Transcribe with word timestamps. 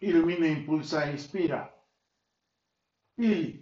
ilumina, 0.00 0.48
impulsa 0.48 1.08
e 1.08 1.12
inspira. 1.12 1.74
Y 3.16 3.60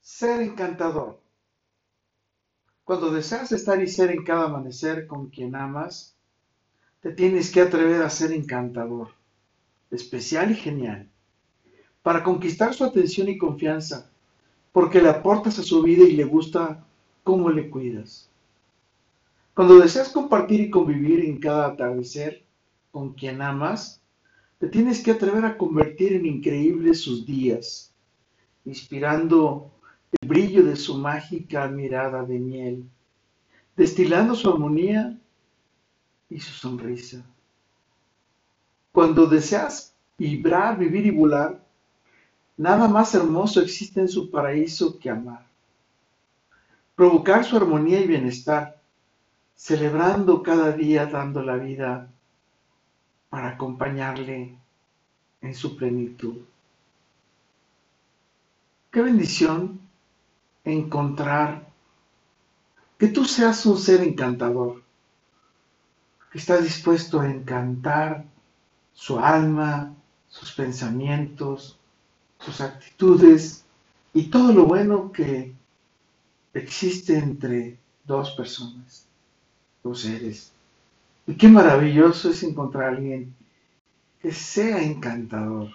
ser 0.00 0.42
encantador. 0.42 1.20
Cuando 2.84 3.10
deseas 3.10 3.52
estar 3.52 3.80
y 3.80 3.86
ser 3.86 4.10
en 4.10 4.24
cada 4.24 4.46
amanecer 4.46 5.06
con 5.06 5.30
quien 5.30 5.54
amas, 5.54 6.16
te 7.00 7.12
tienes 7.12 7.50
que 7.50 7.60
atrever 7.60 8.02
a 8.02 8.10
ser 8.10 8.32
encantador, 8.32 9.10
especial 9.90 10.50
y 10.50 10.56
genial, 10.56 11.08
para 12.02 12.22
conquistar 12.24 12.74
su 12.74 12.84
atención 12.84 13.28
y 13.28 13.38
confianza, 13.38 14.10
porque 14.72 15.00
le 15.00 15.08
aportas 15.08 15.58
a 15.58 15.62
su 15.62 15.82
vida 15.82 16.04
y 16.04 16.12
le 16.12 16.24
gusta 16.24 16.84
cómo 17.22 17.50
le 17.50 17.70
cuidas. 17.70 18.28
Cuando 19.54 19.78
deseas 19.78 20.08
compartir 20.08 20.60
y 20.60 20.70
convivir 20.70 21.24
en 21.24 21.38
cada 21.38 21.68
atardecer 21.68 22.44
con 22.90 23.14
quien 23.14 23.40
amas, 23.42 23.99
te 24.60 24.68
tienes 24.68 25.02
que 25.02 25.10
atrever 25.10 25.46
a 25.46 25.56
convertir 25.56 26.12
en 26.12 26.26
increíbles 26.26 27.00
sus 27.00 27.24
días, 27.24 27.94
inspirando 28.66 29.72
el 30.20 30.28
brillo 30.28 30.62
de 30.62 30.76
su 30.76 30.98
mágica 30.98 31.66
mirada 31.66 32.22
de 32.24 32.38
miel, 32.38 32.84
destilando 33.74 34.34
su 34.34 34.50
armonía 34.50 35.18
y 36.28 36.38
su 36.40 36.52
sonrisa. 36.52 37.24
Cuando 38.92 39.26
deseas 39.26 39.94
vibrar, 40.18 40.76
vivir 40.78 41.06
y 41.06 41.10
volar, 41.10 41.64
nada 42.58 42.86
más 42.86 43.14
hermoso 43.14 43.62
existe 43.62 44.00
en 44.00 44.08
su 44.08 44.30
paraíso 44.30 44.98
que 44.98 45.08
amar. 45.08 45.46
Provocar 46.94 47.46
su 47.46 47.56
armonía 47.56 47.98
y 47.98 48.06
bienestar, 48.06 48.78
celebrando 49.54 50.42
cada 50.42 50.72
día 50.72 51.06
dando 51.06 51.42
la 51.42 51.56
vida 51.56 52.10
para 53.30 53.50
acompañarle 53.50 54.58
en 55.40 55.54
su 55.54 55.76
plenitud. 55.76 56.42
Qué 58.90 59.00
bendición 59.00 59.80
encontrar 60.64 61.70
que 62.98 63.08
tú 63.08 63.24
seas 63.24 63.64
un 63.64 63.78
ser 63.78 64.02
encantador, 64.02 64.82
que 66.30 66.38
estás 66.38 66.62
dispuesto 66.62 67.20
a 67.20 67.30
encantar 67.30 68.24
su 68.92 69.18
alma, 69.18 69.94
sus 70.28 70.52
pensamientos, 70.52 71.78
sus 72.38 72.60
actitudes 72.60 73.64
y 74.12 74.24
todo 74.24 74.52
lo 74.52 74.66
bueno 74.66 75.12
que 75.12 75.54
existe 76.52 77.16
entre 77.16 77.78
dos 78.04 78.32
personas, 78.32 79.06
dos 79.82 80.00
seres. 80.00 80.52
Y 81.30 81.36
qué 81.36 81.46
maravilloso 81.46 82.30
es 82.30 82.42
encontrar 82.42 82.86
a 82.86 82.88
alguien 82.88 83.32
que 84.20 84.32
sea 84.32 84.82
encantador 84.82 85.68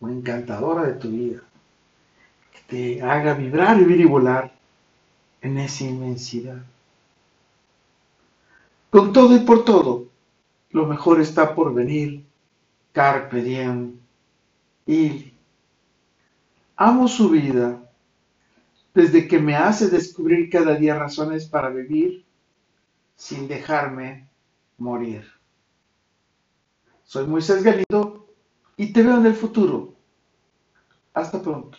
o 0.00 0.08
encantadora 0.08 0.84
de 0.84 0.94
tu 0.94 1.10
vida 1.10 1.42
te 2.68 3.02
haga 3.02 3.34
vibrar, 3.34 3.76
vivir 3.76 4.00
y 4.00 4.04
volar 4.04 4.50
en 5.42 5.58
esa 5.58 5.84
inmensidad. 5.84 6.62
Con 8.88 9.12
todo 9.12 9.36
y 9.36 9.40
por 9.40 9.66
todo, 9.66 10.06
lo 10.70 10.86
mejor 10.86 11.20
está 11.20 11.54
por 11.54 11.74
venir. 11.74 12.24
Carpe 12.92 13.42
diem. 13.42 13.92
Y 14.86 15.34
amo 16.76 17.08
su 17.08 17.28
vida 17.28 17.78
desde 18.94 19.28
que 19.28 19.38
me 19.38 19.54
hace 19.54 19.88
descubrir 19.88 20.48
cada 20.48 20.74
día 20.76 20.98
razones 20.98 21.46
para 21.46 21.68
vivir 21.68 22.24
sin 23.16 23.48
dejarme 23.48 24.26
morir. 24.78 25.26
Soy 27.04 27.26
Moisés 27.26 27.62
Galindo 27.62 28.28
y 28.76 28.92
te 28.92 29.02
veo 29.02 29.18
en 29.18 29.26
el 29.26 29.34
futuro. 29.34 29.96
Hasta 31.12 31.42
pronto. 31.42 31.78